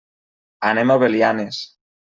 Anem 0.71 0.95
a 0.95 0.97
Belianes. 1.07 1.63